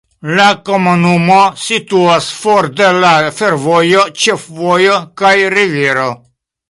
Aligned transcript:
La 0.37 0.45
komunumo 0.69 1.35
situas 1.63 2.29
for 2.37 2.69
de 2.79 2.87
la 3.03 3.11
fervojo, 3.41 4.07
ĉefvojo 4.25 4.97
kaj 5.23 5.35
rivero. 5.57 6.09